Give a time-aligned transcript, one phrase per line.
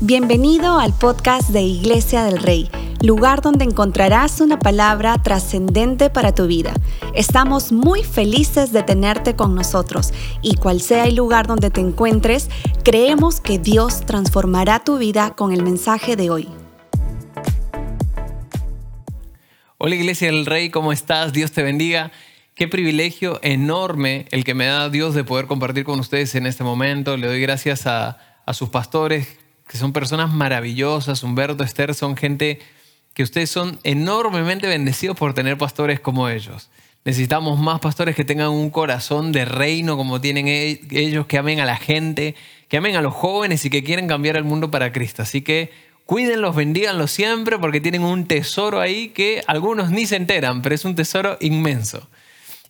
[0.00, 2.70] Bienvenido al podcast de Iglesia del Rey,
[3.02, 6.72] lugar donde encontrarás una palabra trascendente para tu vida.
[7.16, 12.48] Estamos muy felices de tenerte con nosotros y cual sea el lugar donde te encuentres,
[12.84, 16.48] creemos que Dios transformará tu vida con el mensaje de hoy.
[19.78, 21.32] Hola Iglesia del Rey, ¿cómo estás?
[21.32, 22.12] Dios te bendiga.
[22.54, 26.62] Qué privilegio enorme el que me da Dios de poder compartir con ustedes en este
[26.62, 27.16] momento.
[27.16, 28.18] Le doy gracias a,
[28.52, 32.58] sus pastores que son personas maravillosas, Humberto, Esther, son gente
[33.14, 36.70] que ustedes son enormemente bendecidos por tener pastores como ellos.
[37.04, 41.60] Necesitamos más pastores que tengan un corazón de reino como tienen e-, ellos, que amen
[41.60, 42.34] a la gente,
[42.68, 45.22] que amen a los jóvenes y que quieren cambiar el mundo para Cristo.
[45.22, 45.70] Así que
[46.06, 50.84] cuídenlos, bendíganlos siempre porque tienen un tesoro ahí que algunos ni se enteran, pero es
[50.84, 52.08] un tesoro inmenso.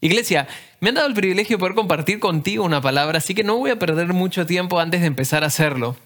[0.01, 0.49] Iglesia,
[0.81, 3.71] me han dado el privilegio de poder compartir contigo una palabra, así que no voy
[3.71, 5.97] a perder mucho tiempo antes de empezar a hacerlo.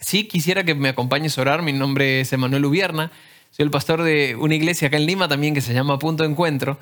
[0.00, 1.62] Sí, quisiera que me acompañes a orar.
[1.62, 3.12] Mi nombre es Emanuel Ubierna.
[3.50, 6.78] Soy el pastor de una iglesia acá en Lima también que se llama Punto Encuentro.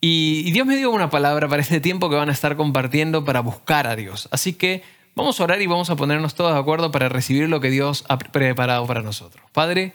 [0.00, 3.40] Y, Dios me dio una palabra para este tiempo que van a estar compartiendo para
[3.40, 4.28] buscar a Dios.
[4.30, 4.82] Así que
[5.16, 8.04] vamos a orar y vamos a ponernos todos de acuerdo para recibir lo que Dios
[8.08, 9.44] ha preparado para nosotros.
[9.52, 9.94] Padre,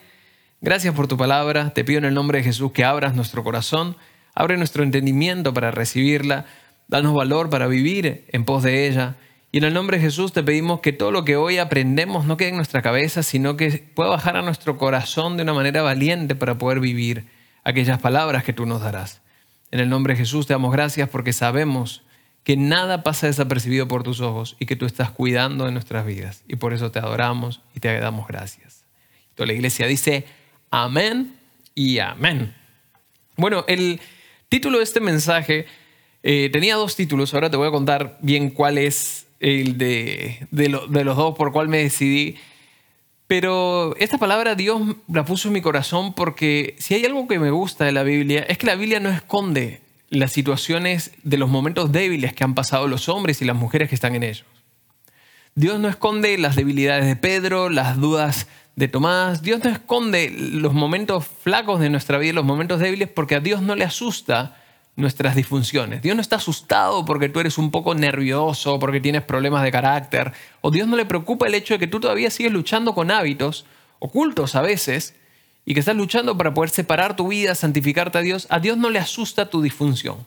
[0.59, 1.69] gracias por tu palabra.
[1.73, 3.95] Te pido en el nombre de Jesús que abras nuestro corazón,
[4.33, 6.45] abre nuestro entendimiento para recibirla,
[6.87, 9.15] danos valor para vivir en pos de ella.
[9.53, 12.37] Y en el nombre de Jesús te pedimos que todo lo que hoy aprendemos no
[12.37, 16.33] quede en nuestra cabeza, sino que pueda bajar a nuestro corazón de una manera valiente
[16.33, 17.27] para poder vivir
[17.63, 19.21] aquellas palabras que tú nos darás.
[19.69, 22.01] En el nombre de Jesús te damos gracias porque sabemos
[22.43, 26.43] que nada pasa desapercibido por tus ojos y que tú estás cuidando de nuestras vidas.
[26.47, 28.85] Y por eso te adoramos y te damos gracias.
[29.35, 30.25] Toda la iglesia dice
[30.71, 31.35] amén
[31.75, 32.55] y amén.
[33.37, 34.01] Bueno, el
[34.49, 35.67] título de este mensaje
[36.23, 40.69] eh, tenía dos títulos, ahora te voy a contar bien cuál es el de, de,
[40.69, 42.38] los dos por cuál me decidí.
[43.27, 47.52] Pero esta palabra Dios la puso en mi corazón porque si hay algo que me
[47.52, 51.92] gusta de la Biblia es que la Biblia no esconde las situaciones de los momentos
[51.92, 54.45] débiles que han pasado los hombres y las mujeres que están en ellos.
[55.55, 59.42] Dios no esconde las debilidades de Pedro, las dudas de Tomás.
[59.42, 63.61] Dios no esconde los momentos flacos de nuestra vida, los momentos débiles, porque a Dios
[63.61, 64.62] no le asusta
[64.95, 66.02] nuestras disfunciones.
[66.02, 70.33] Dios no está asustado porque tú eres un poco nervioso, porque tienes problemas de carácter,
[70.61, 73.65] o Dios no le preocupa el hecho de que tú todavía sigues luchando con hábitos
[73.99, 75.15] ocultos a veces
[75.65, 78.48] y que estás luchando para poder separar tu vida, santificarte a Dios.
[78.49, 80.26] A Dios no le asusta tu disfunción.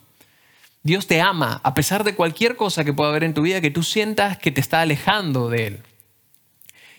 [0.83, 3.71] Dios te ama a pesar de cualquier cosa que pueda haber en tu vida que
[3.71, 5.81] tú sientas que te está alejando de Él.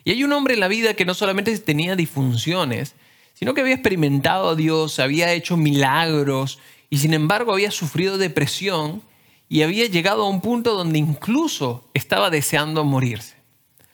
[0.03, 2.95] Y hay un hombre en la vida que no solamente tenía disfunciones,
[3.33, 9.01] sino que había experimentado a Dios, había hecho milagros y sin embargo había sufrido depresión
[9.49, 13.35] y había llegado a un punto donde incluso estaba deseando morirse.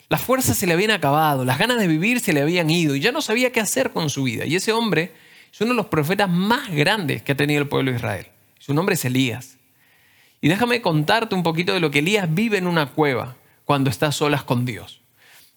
[0.08, 3.00] Las fuerzas se le habían acabado, las ganas de vivir se le habían ido y
[3.00, 4.44] ya no sabía qué hacer con su vida.
[4.44, 5.12] Y ese hombre
[5.52, 8.26] es uno de los profetas más grandes que ha tenido el pueblo de Israel.
[8.58, 9.56] Su nombre es Elías.
[10.40, 14.08] Y déjame contarte un poquito de lo que Elías vive en una cueva cuando está
[14.08, 15.00] a solas con Dios.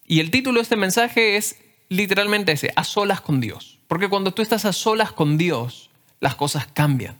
[0.05, 1.57] Y el título de este mensaje es
[1.89, 3.79] literalmente ese, a solas con Dios.
[3.87, 7.17] Porque cuando tú estás a solas con Dios, las cosas cambian.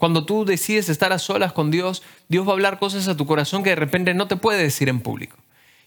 [0.00, 3.26] Cuando tú decides estar a solas con Dios, Dios va a hablar cosas a tu
[3.26, 5.36] corazón que de repente no te puede decir en público.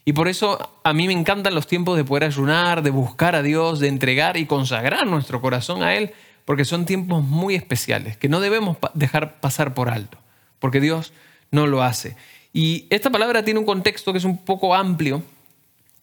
[0.06, 3.42] Y por eso a mí me encantan los tiempos de poder ayunar, de buscar a
[3.42, 6.12] Dios, de entregar y consagrar nuestro corazón a Él,
[6.46, 10.20] porque son tiempos muy especiales que no debemos dejar pasar por alto,
[10.60, 11.12] porque Dios
[11.50, 12.16] no lo hace.
[12.54, 15.24] Y esta palabra tiene un contexto que es un poco amplio.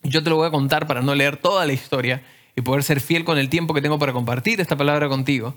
[0.02, 2.24] Yo te lo voy a contar para no leer toda la historia
[2.56, 5.54] y poder ser fiel con el tiempo que tengo para compartir esta palabra contigo.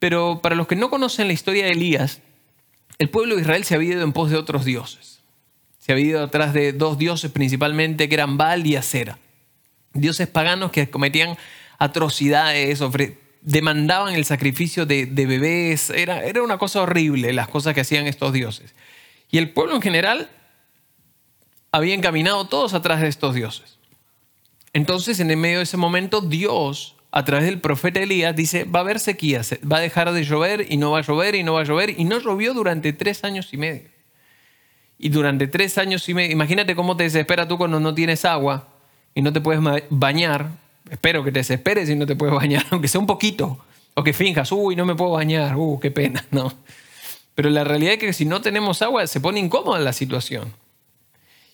[0.00, 2.22] Pero para los que no conocen la historia de Elías,
[2.98, 5.20] el pueblo de Israel se había ido en pos de otros dioses.
[5.78, 9.18] Se había ido atrás de dos dioses principalmente, que eran Baal y Acera.
[9.92, 11.36] Dioses paganos que cometían
[11.78, 12.82] atrocidades,
[13.42, 15.90] demandaban el sacrificio de, bebés.
[15.90, 18.74] Era, era una cosa horrible las cosas que hacían estos dioses.
[19.30, 20.30] Y el pueblo en general
[21.72, 23.78] había encaminado todos atrás de estos dioses.
[24.72, 28.80] Entonces, en el medio de ese momento, Dios a través del profeta Elías, dice, va
[28.80, 31.54] a haber sequía, va a dejar de llover y no va a llover y no
[31.54, 31.98] va a llover.
[31.98, 33.88] Y no llovió durante tres años y medio.
[34.98, 38.68] Y durante tres años y medio, imagínate cómo te desespera tú cuando no tienes agua
[39.14, 40.50] y no te puedes bañar.
[40.88, 43.58] Espero que te desesperes y no te puedes bañar, aunque sea un poquito.
[43.94, 46.52] O que finjas, uy, no me puedo bañar, uh, qué pena, no.
[47.34, 50.52] Pero la realidad es que si no tenemos agua se pone incómoda la situación.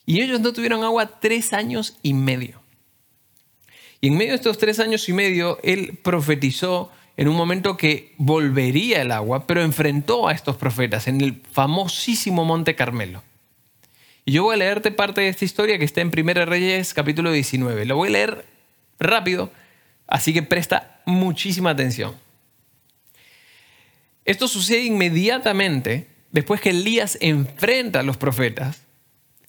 [0.04, 2.60] Y ellos no tuvieron agua tres años y medio.
[4.00, 8.12] Y en medio de estos tres años y medio, él profetizó en un momento que
[8.18, 13.22] volvería el agua, pero enfrentó a estos profetas en el famosísimo Monte Carmelo.
[14.24, 17.30] Y yo voy a leerte parte de esta historia que está en 1 Reyes capítulo
[17.32, 17.86] 19.
[17.86, 18.44] Lo voy a leer
[18.98, 19.50] rápido,
[20.06, 22.14] así que presta muchísima atención.
[24.24, 28.82] Esto sucede inmediatamente después que Elías enfrenta a los profetas.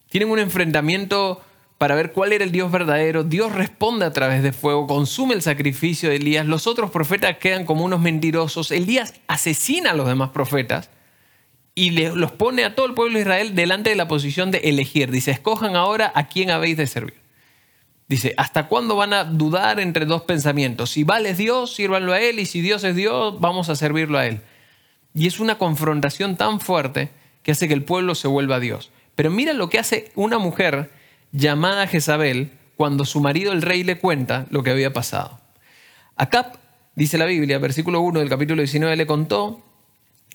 [0.10, 1.44] Tienen un enfrentamiento
[1.78, 3.24] para ver cuál era el Dios verdadero.
[3.24, 6.46] Dios responde a través de fuego, consume el sacrificio de Elías.
[6.46, 8.72] Los otros profetas quedan como unos mentirosos.
[8.72, 10.90] Elías asesina a los demás profetas
[11.76, 15.12] y los pone a todo el pueblo de Israel delante de la posición de elegir.
[15.12, 17.22] Dice, escojan ahora a quién habéis de servir.
[18.08, 20.90] Dice, ¿hasta cuándo van a dudar entre dos pensamientos?
[20.92, 24.26] Si vale Dios, sírvanlo a Él, y si Dios es Dios, vamos a servirlo a
[24.26, 24.40] Él.
[25.14, 27.10] Y es una confrontación tan fuerte
[27.44, 28.92] que hace que el pueblo se vuelva a Dios.
[29.16, 30.90] Pero mira lo que hace una mujer
[31.32, 35.40] llamada Jezabel cuando su marido el rey le cuenta lo que había pasado.
[36.16, 36.54] Acá
[36.96, 39.64] dice la Biblia, versículo 1 del capítulo 19, le contó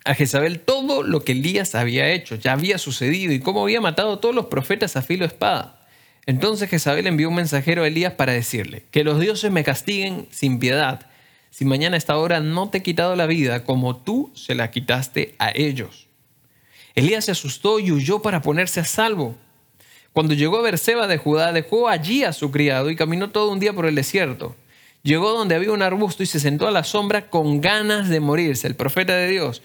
[0.05, 4.15] a Jezabel todo lo que Elías había hecho, ya había sucedido y cómo había matado
[4.15, 5.87] a todos los profetas a filo de espada.
[6.27, 10.59] Entonces Jezabel envió un mensajero a Elías para decirle, que los dioses me castiguen sin
[10.59, 11.07] piedad,
[11.51, 14.71] si mañana a esta hora no te he quitado la vida como tú se la
[14.71, 16.09] quitaste a ellos.
[16.95, 19.37] Elías se asustó y huyó para ponerse a salvo.
[20.13, 23.61] Cuando llegó a Berseba de Judá, dejó allí a su criado y caminó todo un
[23.61, 24.55] día por el desierto.
[25.03, 28.67] Llegó donde había un arbusto y se sentó a la sombra con ganas de morirse.
[28.67, 29.63] El profeta de Dios,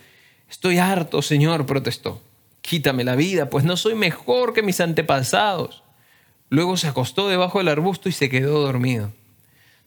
[0.50, 2.22] estoy harto, Señor, protestó.
[2.62, 5.84] Quítame la vida, pues no soy mejor que mis antepasados.
[6.50, 9.12] Luego se acostó debajo del arbusto y se quedó dormido.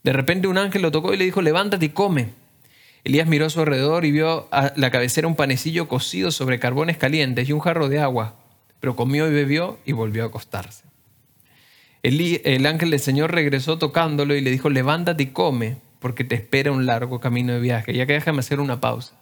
[0.03, 2.29] De repente un ángel lo tocó y le dijo, levántate y come.
[3.03, 6.99] Elías miró a su alrededor y vio a la cabecera un panecillo cocido sobre carbones
[6.99, 8.40] calientes y un jarro de agua
[8.81, 10.85] pero comió y bebió y volvió a acostarse.
[12.03, 16.73] El, ángel del Señor regresó tocándolo y le dijo, levántate y come, porque te espera
[16.73, 17.93] un largo camino de viaje.
[17.93, 19.15] Ya que déjame hacer una pausa.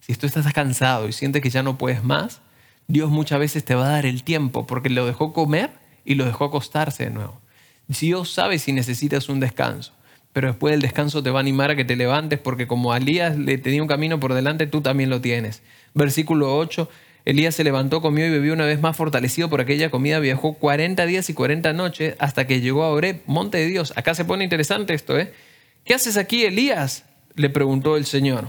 [0.00, 2.40] Si tú estás cansado y sientes que ya no puedes más,
[2.88, 5.70] Dios muchas veces te va a dar el tiempo, porque lo dejó comer
[6.04, 7.38] y lo dejó acostarse de nuevo.
[7.86, 9.92] Dios sabe si necesitas un descanso,
[10.32, 12.96] pero después del descanso te va a animar a que te levantes, porque como a
[12.96, 15.62] Elías le tenía un camino por delante, tú también lo tienes.
[15.94, 16.88] Versículo 8
[17.24, 20.18] Elías se levantó, comió y bebió una vez más fortalecido por aquella comida.
[20.18, 23.92] Viajó 40 días y 40 noches hasta que llegó a Oreb, monte de Dios.
[23.96, 25.32] Acá se pone interesante esto, ¿eh?
[25.84, 27.04] ¿Qué haces aquí, Elías?
[27.34, 28.48] le preguntó el Señor.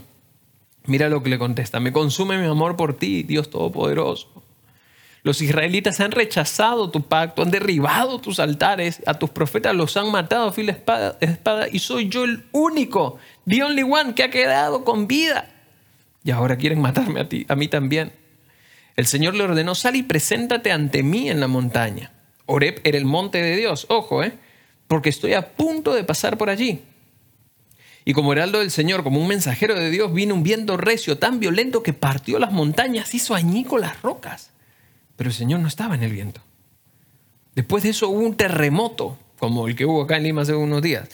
[0.86, 1.80] Mira lo que le contesta.
[1.80, 4.44] Me consume mi amor por ti, Dios Todopoderoso.
[5.24, 10.12] Los israelitas han rechazado tu pacto, han derribado tus altares, a tus profetas los han
[10.12, 14.30] matado a fila espada, espada y soy yo el único, the only one que ha
[14.30, 15.48] quedado con vida.
[16.26, 18.12] Y ahora quieren matarme a ti, a mí también.
[18.96, 22.12] El Señor le ordenó, sal y preséntate ante mí en la montaña.
[22.46, 24.34] Oreb era el monte de Dios, ojo, ¿eh?
[24.88, 26.82] porque estoy a punto de pasar por allí.
[28.06, 31.40] Y como heraldo del Señor, como un mensajero de Dios, vino un viento recio tan
[31.40, 34.52] violento que partió las montañas, hizo añico las rocas.
[35.16, 36.42] Pero el Señor no estaba en el viento.
[37.56, 40.82] Después de eso hubo un terremoto, como el que hubo acá en Lima hace unos
[40.82, 41.08] días.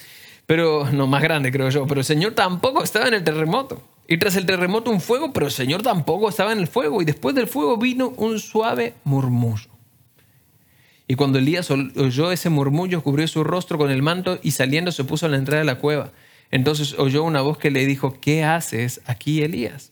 [0.46, 1.86] Pero no más grande, creo yo.
[1.86, 3.84] Pero el Señor tampoco estaba en el terremoto.
[4.12, 7.00] Y tras el terremoto un fuego, pero el Señor tampoco estaba en el fuego.
[7.00, 9.70] Y después del fuego vino un suave murmullo.
[11.08, 15.04] Y cuando Elías oyó ese murmullo, cubrió su rostro con el manto y saliendo se
[15.04, 16.12] puso a la entrada de la cueva.
[16.50, 19.92] Entonces oyó una voz que le dijo, ¿qué haces aquí, Elías?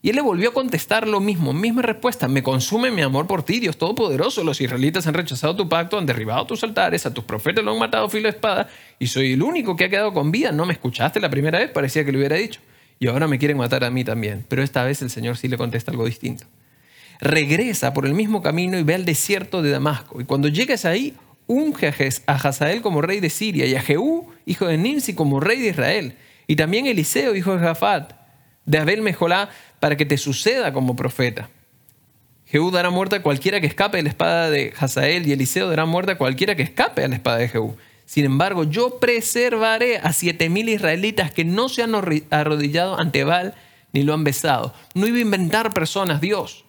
[0.00, 3.42] Y él le volvió a contestar lo mismo, misma respuesta, me consume mi amor por
[3.42, 4.44] ti, Dios Todopoderoso.
[4.44, 7.78] Los israelitas han rechazado tu pacto, han derribado tus altares, a tus profetas lo han
[7.80, 8.68] matado filo de espada,
[9.00, 10.52] y soy el único que ha quedado con vida.
[10.52, 11.70] ¿No me escuchaste la primera vez?
[11.70, 12.60] Parecía que le hubiera dicho
[13.04, 14.46] y ahora me quieren matar a mí también.
[14.48, 16.46] Pero esta vez el Señor sí le contesta algo distinto.
[17.20, 20.22] Regresa por el mismo camino y ve al desierto de Damasco.
[20.22, 21.14] Y cuando llegues ahí,
[21.46, 21.92] unge
[22.26, 25.68] a Hazael como rey de Siria y a Jehú, hijo de Nimsi, como rey de
[25.68, 26.16] Israel.
[26.46, 28.14] Y también Eliseo, hijo de Jafat,
[28.64, 31.50] de Abel Mejolá, para que te suceda como profeta.
[32.46, 35.84] Jehú dará muerte a cualquiera que escape de la espada de Hazael y Eliseo dará
[35.84, 37.76] muerte a cualquiera que escape a la espada de Jehú.
[38.06, 43.54] Sin embargo, yo preservaré a siete mil israelitas que no se han arrodillado ante Baal
[43.92, 44.74] ni lo han besado.
[44.94, 46.64] No iba a inventar personas, Dios.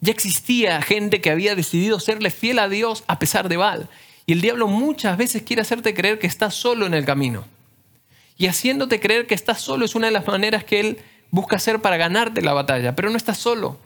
[0.00, 3.88] Ya existía gente que había decidido serle fiel a Dios a pesar de Baal.
[4.26, 7.44] Y el diablo muchas veces quiere hacerte creer que estás solo en el camino.
[8.36, 10.98] Y haciéndote creer que estás solo es una de las maneras que él
[11.30, 12.96] busca hacer para ganarte la batalla.
[12.96, 13.78] Pero no estás solo.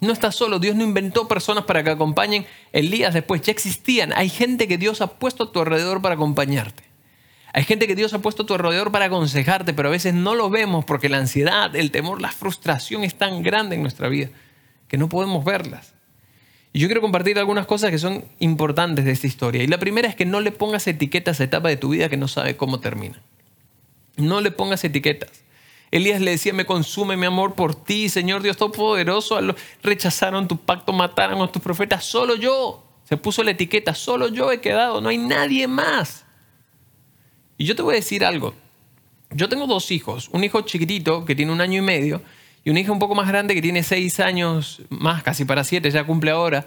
[0.00, 4.12] No estás solo, Dios no inventó personas para que acompañen Elías después, ya existían.
[4.14, 6.84] Hay gente que Dios ha puesto a tu alrededor para acompañarte.
[7.52, 10.34] Hay gente que Dios ha puesto a tu alrededor para aconsejarte, pero a veces no
[10.34, 14.30] lo vemos porque la ansiedad, el temor, la frustración es tan grande en nuestra vida
[14.88, 15.94] que no podemos verlas.
[16.72, 19.62] Y yo quiero compartir algunas cosas que son importantes de esta historia.
[19.62, 22.16] Y la primera es que no le pongas etiquetas a etapa de tu vida que
[22.16, 23.22] no sabe cómo termina.
[24.16, 25.43] No le pongas etiquetas.
[25.94, 29.38] Elías le decía, me consume mi amor por ti, Señor Dios Todopoderoso.
[29.80, 32.82] Rechazaron tu pacto, mataron a tus profetas, solo yo.
[33.04, 36.24] Se puso la etiqueta, solo yo he quedado, no hay nadie más.
[37.56, 38.54] Y yo te voy a decir algo.
[39.30, 42.22] Yo tengo dos hijos, un hijo chiquitito que tiene un año y medio
[42.64, 45.92] y un hijo un poco más grande que tiene seis años más, casi para siete,
[45.92, 46.66] ya cumple ahora.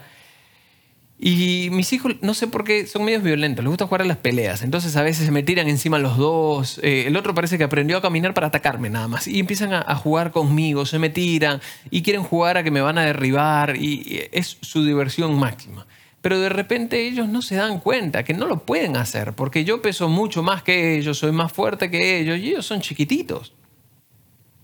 [1.20, 4.18] Y mis hijos, no sé por qué, son medios violentos, les gusta jugar a las
[4.18, 4.62] peleas.
[4.62, 6.80] Entonces a veces se me tiran encima los dos.
[6.84, 9.28] Eh, el otro parece que aprendió a caminar para atacarme nada más.
[9.28, 11.60] Y empiezan a, jugar conmigo, se me tiran
[11.90, 13.78] y quieren jugar a que me van a derribar.
[13.78, 15.88] Y, es su diversión máxima.
[16.22, 19.82] Pero de repente ellos no se dan cuenta que no lo pueden hacer porque yo
[19.82, 23.54] peso mucho más que ellos, soy más fuerte que ellos y ellos son chiquititos.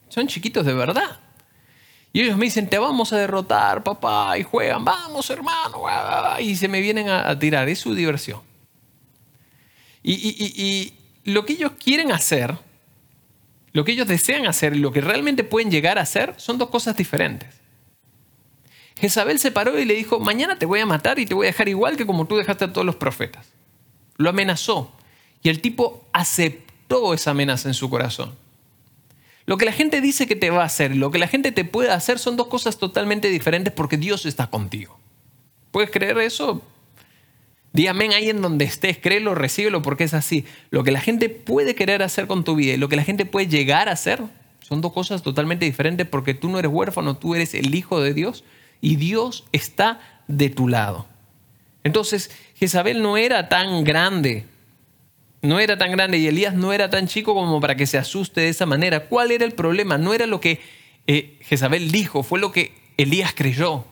[0.10, 1.20] Son chiquitos de verdad.
[2.16, 5.84] Y ellos me dicen, te vamos a derrotar, papá, y juegan, vamos, hermano,
[6.40, 8.40] y se me vienen a, tirar, es su diversión.
[10.04, 10.94] Y,
[11.24, 12.56] lo que ellos quieren hacer,
[13.72, 16.96] lo que ellos desean hacer, lo que realmente pueden llegar a hacer, son dos cosas
[16.96, 17.50] diferentes.
[19.00, 21.50] Jezabel se paró y le dijo, mañana te voy a matar y te voy a
[21.50, 23.48] dejar igual que como tú dejaste a todos los profetas.
[24.18, 24.92] Lo amenazó.
[25.42, 28.43] Y el tipo aceptó esa amenaza en su corazón.
[29.46, 31.66] Lo que la gente dice que te va a hacer, lo que la gente te
[31.66, 34.98] puede hacer son dos cosas totalmente diferentes porque Dios está contigo.
[35.72, 36.62] ¿Puedes creer eso?
[37.74, 40.46] Dígame ahí en donde estés, créelo, recíbelo porque es así.
[40.70, 43.26] Lo que la gente puede querer hacer con tu vida y lo que la gente
[43.26, 44.22] puede llegar a hacer
[44.62, 48.14] son dos cosas totalmente diferentes porque tú no eres huérfano, tú eres el hijo de
[48.14, 48.44] Dios
[48.80, 51.08] y Dios está de tu lado.
[51.84, 54.46] Entonces, Jezabel no era tan grande
[55.44, 58.42] no era tan grande y Elías no era tan chico como para que se asuste
[58.42, 59.08] de esa manera.
[59.08, 59.98] ¿Cuál era el problema?
[59.98, 60.62] No era lo que
[61.06, 63.84] eh, Jezabel dijo, fue lo que Elías creyó.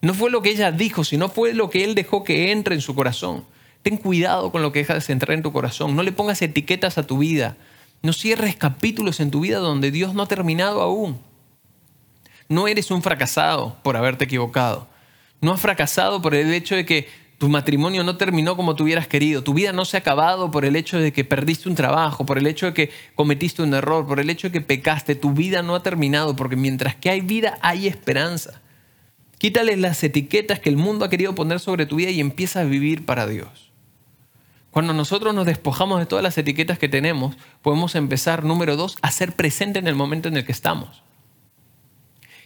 [0.00, 2.80] No fue lo que ella dijo, sino fue lo que él dejó que entre en
[2.80, 3.44] su corazón.
[3.82, 5.96] Ten cuidado con lo que dejas entrar en tu corazón.
[5.96, 7.56] No le pongas etiquetas a tu vida.
[8.00, 11.20] No cierres capítulos en tu vida donde Dios no ha terminado aún.
[12.48, 14.86] No eres un fracasado por haberte equivocado.
[15.40, 17.08] No has fracasado por el hecho de que
[17.42, 19.42] tu matrimonio no terminó como tú hubieras querido.
[19.42, 22.38] Tu vida no se ha acabado por el hecho de que perdiste un trabajo, por
[22.38, 25.16] el hecho de que cometiste un error, por el hecho de que pecaste.
[25.16, 28.60] Tu vida no ha terminado porque mientras que hay vida hay esperanza.
[29.38, 32.64] Quítales las etiquetas que el mundo ha querido poner sobre tu vida y empieza a
[32.64, 33.72] vivir para Dios.
[34.70, 39.10] Cuando nosotros nos despojamos de todas las etiquetas que tenemos, podemos empezar, número dos, a
[39.10, 41.02] ser presente en el momento en el que estamos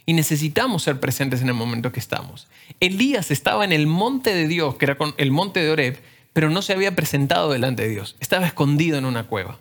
[0.07, 2.47] y necesitamos ser presentes en el momento que estamos.
[2.79, 5.99] Elías estaba en el monte de Dios, que era el monte de Oreb,
[6.31, 8.15] pero no se había presentado delante de Dios.
[8.21, 9.59] Estaba escondido en una cueva.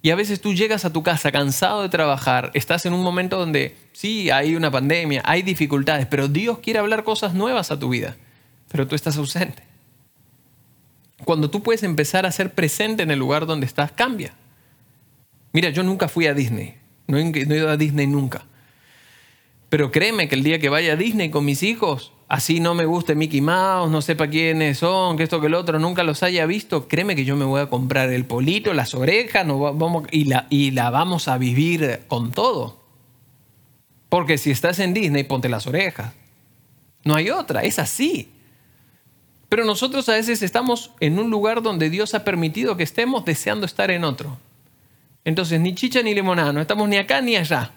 [0.00, 3.38] Y a veces tú llegas a tu casa cansado de trabajar, estás en un momento
[3.38, 7.90] donde sí, hay una pandemia, hay dificultades, pero Dios quiere hablar cosas nuevas a tu
[7.90, 8.16] vida,
[8.72, 9.62] pero tú estás ausente.
[11.22, 14.32] Cuando tú puedes empezar a ser presente en el lugar donde estás, cambia.
[15.52, 18.46] Mira, yo nunca fui a Disney, no he ido a Disney nunca.
[19.74, 22.84] Pero créeme que el día que vaya a Disney con mis hijos, así no me
[22.84, 26.46] guste Mickey Mouse, no sepa quiénes son, que esto que el otro, nunca los haya
[26.46, 30.46] visto, créeme que yo me voy a comprar el polito, las orejas vamos, y, la,
[30.48, 32.84] y la vamos a vivir con todo.
[34.10, 36.12] Porque si estás en Disney, ponte las orejas.
[37.02, 38.30] No hay otra, es así.
[39.48, 43.66] Pero nosotros a veces estamos en un lugar donde Dios ha permitido que estemos deseando
[43.66, 44.38] estar en otro.
[45.24, 47.72] Entonces, ni chicha ni limonada, no estamos ni acá ni allá.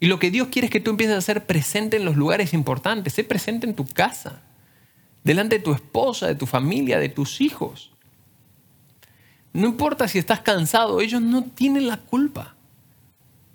[0.00, 2.54] Y lo que Dios quiere es que tú empieces a ser presente en los lugares
[2.54, 4.42] importantes, sé presente en tu casa,
[5.24, 7.92] delante de tu esposa, de tu familia, de tus hijos.
[9.52, 12.54] No importa si estás cansado, ellos no tienen la culpa.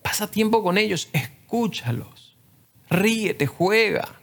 [0.02, 2.36] Pasa tiempo con ellos, escúchalos,
[2.90, 4.20] ríete, juega.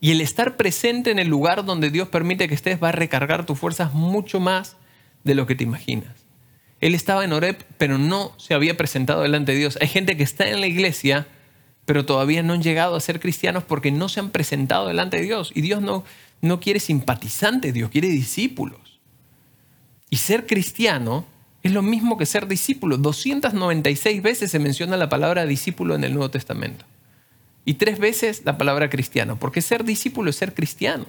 [0.00, 3.46] Y el estar presente en el lugar donde Dios permite que estés va a recargar
[3.46, 4.76] tus fuerzas mucho más
[5.22, 6.25] de lo que te imaginas.
[6.80, 9.78] Él estaba en Oreb, pero no se había presentado delante de Dios.
[9.80, 11.26] Hay gente que está en la iglesia,
[11.84, 15.22] pero todavía no han llegado a ser cristianos porque no se han presentado delante de
[15.22, 15.52] Dios.
[15.54, 16.04] Y Dios no,
[16.42, 19.00] no quiere simpatizantes, Dios quiere discípulos.
[20.10, 21.24] Y ser cristiano
[21.62, 22.98] es lo mismo que ser discípulo.
[22.98, 26.84] 296 veces se menciona la palabra discípulo en el Nuevo Testamento.
[27.64, 31.06] Y tres veces la palabra cristiano, porque ser discípulo es ser cristiano.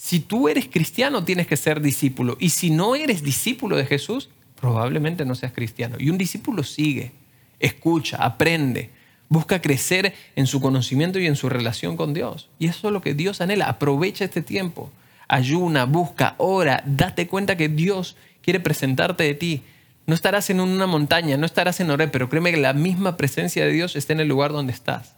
[0.00, 2.36] Si tú eres cristiano, tienes que ser discípulo.
[2.38, 5.96] Y si no eres discípulo de Jesús, probablemente no seas cristiano.
[5.98, 7.10] Y un discípulo sigue,
[7.58, 8.90] escucha, aprende,
[9.28, 12.48] busca crecer en su conocimiento y en su relación con Dios.
[12.60, 13.66] Y eso es lo que Dios anhela.
[13.66, 14.92] Aprovecha este tiempo.
[15.26, 19.62] Ayuna, busca, ora, date cuenta que Dios quiere presentarte de ti.
[20.06, 23.66] No estarás en una montaña, no estarás en Oré, pero créeme que la misma presencia
[23.66, 25.16] de Dios está en el lugar donde estás.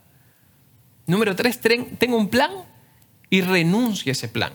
[1.05, 1.59] Número tres,
[1.99, 2.49] tengo un plan
[3.29, 4.53] y renuncia a ese plan.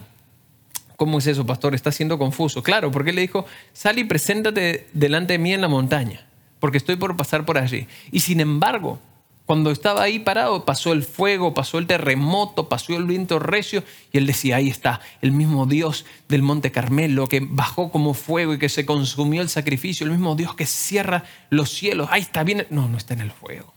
[0.97, 1.75] ¿Cómo es eso, pastor?
[1.75, 2.61] Está siendo confuso.
[2.63, 6.27] Claro, porque él le dijo, sal y preséntate delante de mí en la montaña,
[6.59, 7.87] porque estoy por pasar por allí.
[8.11, 8.99] Y sin embargo,
[9.47, 14.17] Cuando estaba ahí parado, pasó el fuego, pasó el terremoto, pasó el viento recio, y
[14.17, 18.59] él decía, ahí está, el mismo Dios del Monte Carmelo, que bajó como fuego y
[18.59, 22.67] que se consumió el sacrificio, el mismo Dios que cierra los cielos, ahí está bien.
[22.71, 23.73] No, no está en el fuego.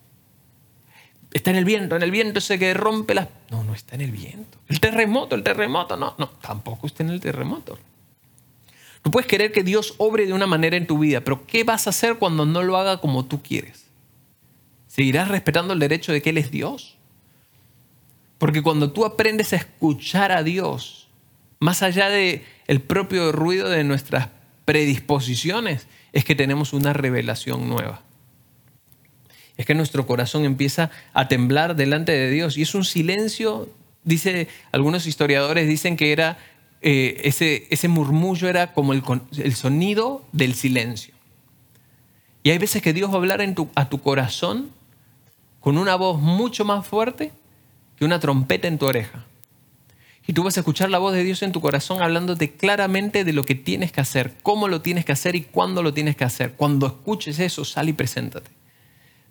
[1.32, 3.28] Está en el viento, en el viento ese que rompe las...
[3.50, 4.58] No, no está en el viento.
[4.68, 7.78] El terremoto, el terremoto, no, no, tampoco está en el terremoto.
[9.04, 11.86] No puedes querer que Dios obre de una manera en tu vida, pero ¿qué vas
[11.86, 13.86] a hacer cuando no lo haga como tú quieres?
[14.88, 16.96] ¿Seguirás respetando el derecho de que Él es Dios?
[18.38, 21.08] Porque cuando tú aprendes a escuchar a Dios,
[21.60, 24.28] más allá del el propio ruido de nuestras
[24.64, 28.02] predisposiciones, es que tenemos una revelación nueva.
[29.56, 33.68] Es que nuestro corazón empieza a temblar delante de Dios y es un silencio,
[34.04, 36.38] dice algunos historiadores dicen que era
[36.82, 41.14] eh, ese, murmullo era como el, sonido del silencio.
[42.42, 44.70] Y hay veces que Dios va a hablar tu, a tu corazón
[45.60, 47.32] con una voz mucho más fuerte
[47.96, 49.26] que una trompeta en tu oreja.
[50.26, 53.32] Y tú vas a escuchar la voz de Dios en tu corazón hablándote claramente de
[53.32, 56.24] lo que tienes que hacer, cómo lo tienes que hacer y cuándo lo tienes que
[56.24, 56.52] hacer.
[56.52, 58.50] Cuando escuches eso, sal y preséntate.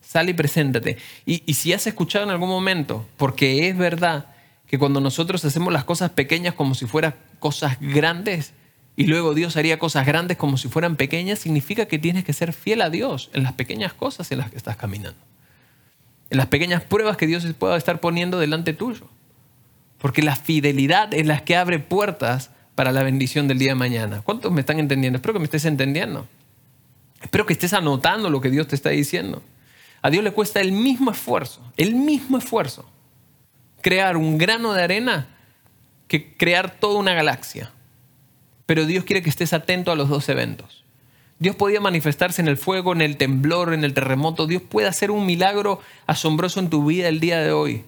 [0.09, 0.97] Sal y preséntate.
[1.25, 4.25] Y, y si has escuchado en algún momento, porque es verdad
[4.65, 8.53] que cuando nosotros hacemos las cosas pequeñas como si fueran cosas grandes
[8.95, 12.53] y luego Dios haría cosas grandes como si fueran pequeñas, significa que tienes que ser
[12.53, 15.19] fiel a Dios en las pequeñas cosas en las que estás caminando
[16.29, 19.07] en las pequeñas pruebas que Dios pueda estar poniendo delante tuyo.
[19.97, 24.21] Porque la fidelidad es la que abre puertas para la bendición del día de mañana.
[24.21, 25.17] ¿Cuántos me están entendiendo?
[25.17, 26.27] Espero que me estés entendiendo.
[27.21, 29.41] Espero que estés anotando lo que Dios te está diciendo.
[30.01, 32.89] A Dios le cuesta el mismo esfuerzo, el mismo esfuerzo,
[33.81, 35.27] crear un grano de arena
[36.07, 37.71] que crear toda una galaxia.
[38.65, 40.83] Pero Dios quiere que estés atento a los dos eventos.
[41.39, 44.45] Dios podía manifestarse en el fuego, en el temblor, en el terremoto.
[44.45, 47.85] Dios puede hacer un milagro asombroso en tu vida el día de hoy.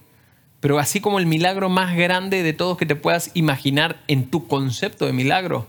[0.61, 4.47] Pero así como el milagro más grande de todos que te puedas imaginar en tu
[4.47, 5.67] concepto de milagro,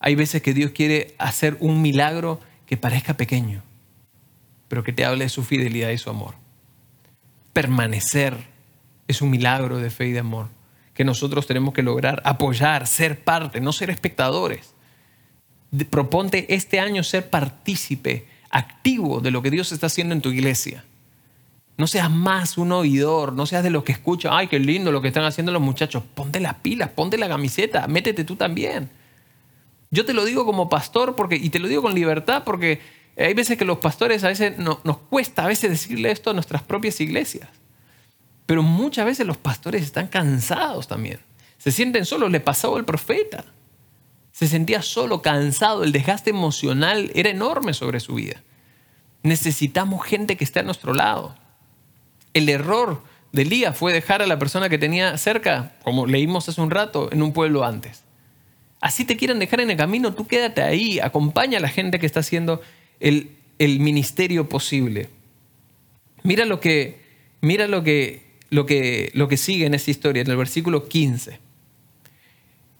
[0.00, 3.62] hay veces que Dios quiere hacer un milagro que parezca pequeño,
[4.72, 6.32] pero que te hable de su fidelidad y su amor.
[7.52, 8.34] Permanecer
[9.06, 10.48] es un milagro de fe y de amor
[10.94, 14.72] que nosotros tenemos que lograr apoyar, ser parte, no ser espectadores
[15.90, 20.86] proponte este año ser partícipe activo de lo que Dios está haciendo en tu iglesia.
[21.76, 25.02] No seas más un oidor, no seas de los que escuchan, ay, qué lindo lo
[25.02, 26.02] que están haciendo los muchachos.
[26.14, 28.88] Ponte las pilas, ponte la camiseta, métete tú también.
[29.90, 32.80] Yo te lo digo como pastor porque, y te lo digo con libertad porque
[33.16, 36.62] hay veces que los pastores a veces nos cuesta a veces decirle esto a nuestras
[36.62, 37.48] propias iglesias.
[38.46, 41.20] Pero muchas veces los pastores están cansados también.
[41.58, 43.44] Se sienten solos, le pasó al profeta
[44.32, 48.42] se sentía solo, cansado, el desgaste emocional era enorme sobre su vida.
[49.22, 51.36] Necesitamos gente que esté a nuestro lado.
[52.32, 56.60] El error de Elías fue dejar a la persona que tenía cerca, como leímos hace
[56.60, 58.02] un rato, en un pueblo antes.
[58.80, 62.06] Así te quieren dejar en el camino, tú quédate ahí, acompaña a la gente que
[62.06, 62.62] está haciendo
[63.02, 65.08] el, ministerio posible.
[66.22, 67.00] Mira lo que,
[67.40, 71.38] mira lo que, lo que, lo que sigue en esta historia, en el versículo 15.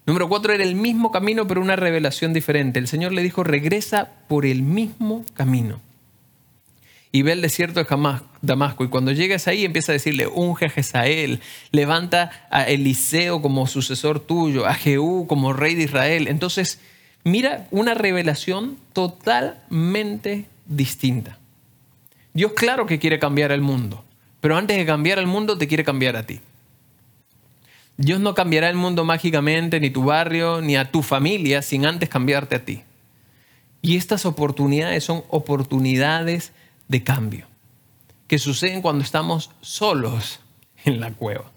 [0.05, 2.79] Número cuatro era el mismo camino, pero una revelación diferente.
[2.79, 5.81] El Señor le dijo, regresa por el mismo camino.
[7.13, 8.85] Y ve el desierto de Damasco.
[8.85, 14.19] Y cuando llegues ahí, empieza a decirle, unge a Jezael, levanta a Eliseo como sucesor
[14.19, 16.27] tuyo, a Jehú como rey de Israel.
[16.27, 16.81] Entonces,
[17.25, 21.39] mira una revelación totalmente distinta.
[22.35, 24.05] Dios claro que quiere cambiar el mundo,
[24.41, 26.41] pero antes de cambiar el mundo, te quiere cambiar a ti.
[27.97, 32.09] Dios no cambiará el mundo mágicamente, ni tu barrio, ni a tu familia, sin antes
[32.09, 32.83] cambiarte a ti.
[33.83, 36.53] Y estas oportunidades son oportunidades
[36.89, 37.47] de cambio,
[38.29, 40.41] que suceden cuando estamos solos
[40.85, 41.51] en la cueva.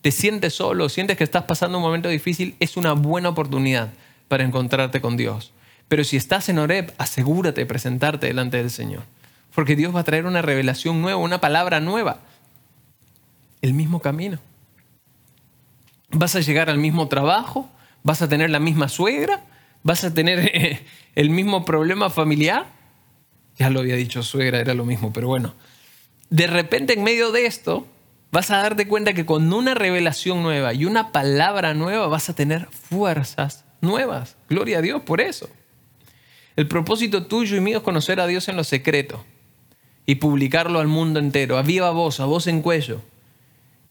[0.00, 3.92] Te sientes solo, sientes que estás pasando un momento difícil, es una buena oportunidad
[4.28, 5.52] para encontrarte con Dios.
[5.88, 9.02] Pero si estás en Oreb, asegúrate de presentarte delante del Señor,
[9.54, 12.20] porque Dios va a traer una revelación nueva, una palabra nueva,
[13.62, 14.38] el mismo camino
[16.14, 17.68] vas a llegar al mismo trabajo,
[18.02, 19.44] vas a tener la misma suegra,
[19.82, 20.84] vas a tener eh,
[21.14, 22.66] el mismo problema familiar.
[23.56, 25.54] Ya lo había dicho suegra, era lo mismo, pero bueno.
[26.30, 27.86] De repente en medio de esto
[28.32, 32.34] vas a darte cuenta que con una revelación nueva y una palabra nueva vas a
[32.34, 34.36] tener fuerzas nuevas.
[34.48, 35.48] Gloria a Dios por eso.
[36.56, 39.24] El propósito tuyo y mío es conocer a Dios en lo secreto
[40.06, 43.00] y publicarlo al mundo entero, a viva voz, a voz en cuello.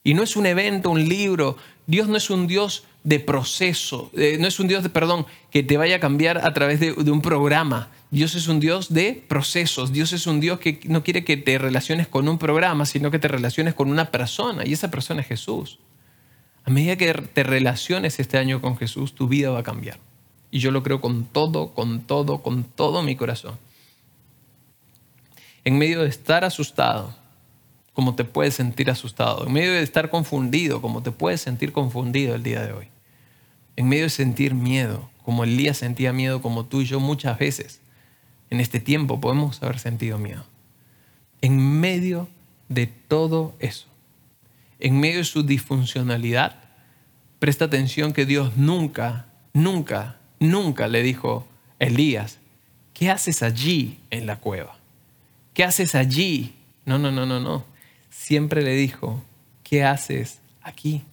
[0.04, 1.58] Y no es un evento, un libro.
[1.88, 4.12] Dios no es un Dios de proceso.
[4.16, 6.94] Eh, no es un Dios de perdón que te vaya a cambiar a través de,
[6.94, 7.90] de, un programa.
[8.12, 9.92] Dios es un Dios de procesos.
[9.92, 13.20] Dios es un Dios que no quiere que te relaciones con un programa, sino que
[13.20, 14.66] te relaciones con una persona.
[14.66, 15.80] Y esa persona es Jesús.
[16.66, 20.00] A medida que te relaciones este año con Jesús, tu vida va a cambiar.
[20.52, 23.58] Y yo lo creo con todo, con todo, con todo mi corazón.
[25.66, 27.16] En medio de estar asustado,
[27.94, 29.46] como te puedes sentir asustado.
[29.46, 32.88] En medio de estar confundido, como te puedes sentir confundido el día de hoy
[33.76, 37.80] en medio de sentir miedo, como Elías sentía miedo, como tú y yo muchas veces
[38.50, 40.46] en este tiempo podemos haber sentido miedo.
[41.42, 42.28] En medio
[42.70, 43.88] de todo eso,
[44.84, 46.56] en medio de su disfuncionalidad,
[47.40, 51.48] presta atención que Dios nunca, nunca, nunca le dijo,
[51.80, 52.38] Elías,
[52.94, 54.78] ¿qué haces allí en la cueva?
[55.56, 56.54] ¿Qué haces allí?
[56.86, 57.66] No, no, no, no, no.
[58.12, 59.24] Siempre le dijo,
[59.64, 61.04] ¿qué haces aquí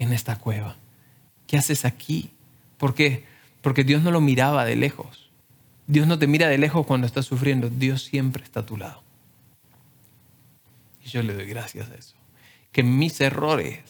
[0.00, 0.76] en esta cueva?
[1.50, 2.30] ¿qué haces aquí?
[2.78, 3.24] ¿Por qué?
[3.60, 5.28] Porque Dios no lo miraba de lejos.
[5.88, 7.68] Dios no te mira de lejos cuando estás sufriendo.
[7.68, 9.02] Dios siempre está a tu lado.
[11.04, 12.14] Y yo le doy gracias a eso.
[12.72, 13.80] Que mis errores,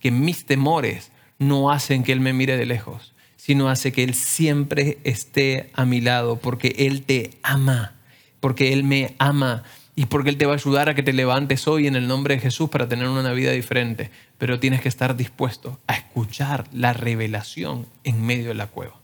[0.00, 4.14] que mis temores no hacen que Él me mire de lejos, sino hace que Él
[4.14, 7.94] siempre esté a mi lado, porque Él te ama,
[8.40, 9.62] porque Él me ama
[9.94, 12.34] y porque Él te va a ayudar a que te levantes hoy en el nombre
[12.34, 14.10] de Jesús para tener una vida diferente.
[14.38, 19.00] Pero tienes que estar dispuesto a escuchar la revelación en medio de la cueva.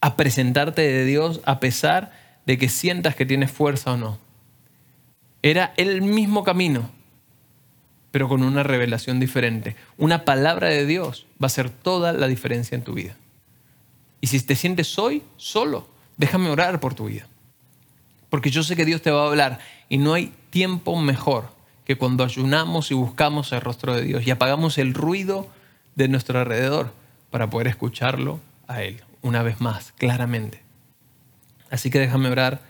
[0.00, 2.12] A presentarte de Dios a pesar
[2.46, 4.18] de que sientas que tienes fuerza o no.
[5.42, 6.90] Era el mismo camino,
[8.16, 9.76] pero con una revelación diferente.
[9.98, 13.14] Una palabra de Dios va a hacer toda la diferencia en tu vida.
[14.22, 17.26] Y si te sientes hoy solo, déjame orar por tu vida.
[18.30, 19.58] Porque yo sé que Dios te va a hablar
[19.90, 21.50] y no hay tiempo mejor
[21.84, 25.50] que cuando ayunamos y buscamos el rostro de Dios y apagamos el ruido
[25.94, 26.94] de nuestro alrededor
[27.30, 30.62] para poder escucharlo a Él una vez más, claramente.
[31.68, 32.62] Así que déjame orar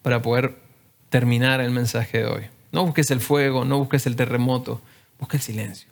[0.00, 0.56] para poder
[1.10, 2.44] terminar el mensaje de hoy.
[2.72, 4.80] No busques el fuego, no busques el terremoto,
[5.18, 5.88] busca el silencio.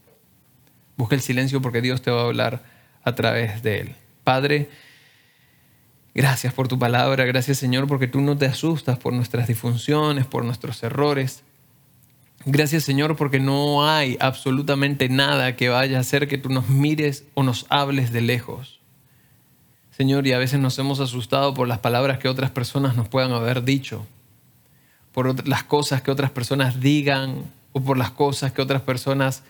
[0.96, 2.62] Busca el silencio porque Dios te va a hablar
[3.02, 3.94] a través de Él.
[4.24, 4.68] Padre,
[6.14, 10.44] Gracias por tu palabra, gracias Señor porque tú no te asustas por nuestras disfunciones, por
[10.44, 11.42] nuestros errores.
[12.44, 17.24] Gracias Señor porque no hay absolutamente nada que vaya a hacer que tú nos mires
[17.32, 18.80] o nos hables de lejos.
[19.90, 23.32] Señor, y a veces nos hemos asustado por las palabras que otras personas nos puedan
[23.32, 24.06] haber dicho,
[25.12, 29.42] por las cosas que otras personas digan o por las cosas que otras personas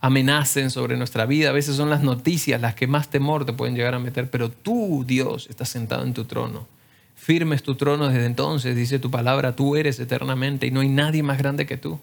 [0.00, 1.50] amenacen sobre nuestra vida.
[1.50, 4.50] A veces son las noticias las que más temor te pueden llegar a meter, pero
[4.50, 6.66] tú, Dios, estás sentado en tu trono.
[7.14, 10.88] Firme es tu trono desde entonces, dice tu palabra, tú eres eternamente y no hay
[10.88, 11.98] nadie más grande que tú.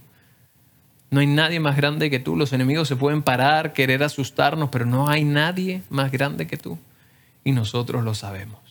[1.12, 2.36] No hay nadie más grande que tú.
[2.36, 6.80] Los enemigos se pueden parar, querer asustarnos, pero no hay nadie más grande que tú.
[7.44, 8.63] Y nosotros lo sabemos.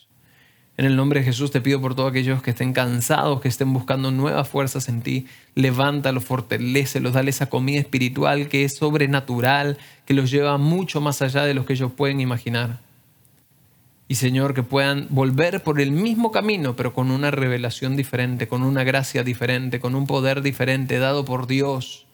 [0.83, 3.73] En el nombre de Jesús te pido por todos aquellos que estén cansados, que estén
[3.73, 5.29] buscando nuevas fuerzas en ti.
[5.55, 11.45] Levántalos, fortalecelos, dale esa comida espiritual que es sobrenatural, que los lleva mucho más allá
[11.45, 12.81] de lo que ellos pueden imaginar.
[14.09, 18.64] Y Señor, que puedan volver por el mismo camino, pero con una revelación diferente, con
[18.64, 22.09] una gracia diferente, con un poder diferente dado por Dios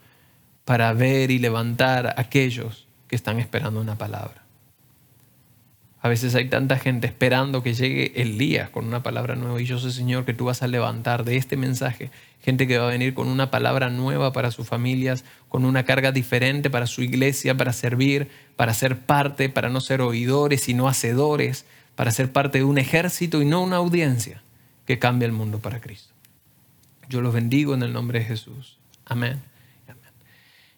[0.66, 4.47] para ver y levantar a aquellos que están esperando una palabra.
[6.00, 9.64] A veces hay tanta gente esperando que llegue el día con una palabra nueva y
[9.64, 12.11] yo sé, Señor, que tú vas a levantar de este mensaje
[12.42, 16.12] gente que va a venir con una palabra nueva para sus familias, con una carga
[16.12, 21.64] diferente para su iglesia, para servir, para ser parte, para no ser oidores sino hacedores,
[21.94, 24.42] para ser parte de un ejército y no una audiencia
[24.87, 26.14] que cambia el mundo para Cristo.
[27.08, 28.78] Yo los bendigo en el nombre de Jesús.
[29.04, 29.42] Amén.
[29.87, 30.12] Amén.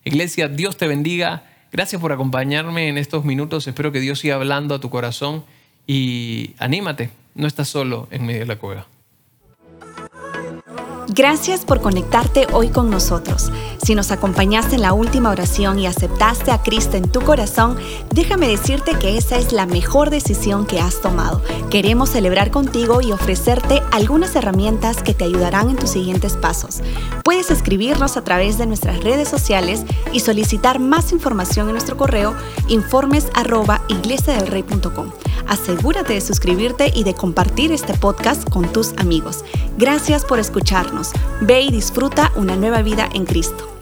[0.04, 1.44] Iglesia, Dios te bendiga.
[1.72, 3.66] Gracias por acompañarme en estos minutos.
[3.68, 5.44] Espero que Dios siga hablando a tu corazón
[5.86, 7.10] y anímate.
[7.34, 8.86] No estás solo en medio de la cueva.
[11.20, 13.52] Gracias por conectarte hoy con nosotros.
[13.84, 17.76] Si nos acompañaste en la última oración y aceptaste a Cristo en tu corazón,
[18.10, 21.42] déjame decirte que esa es la mejor decisión que has tomado.
[21.68, 26.80] Queremos celebrar contigo y ofrecerte algunas herramientas que te ayudarán en tus siguientes pasos.
[27.22, 32.34] Puedes escribirnos a través de nuestras redes sociales y solicitar más información en nuestro correo
[32.68, 33.26] informes
[35.50, 39.44] Asegúrate de suscribirte y de compartir este podcast con tus amigos.
[39.78, 41.10] Gracias por escucharnos.
[41.40, 43.79] Ve y disfruta una nueva vida en Cristo.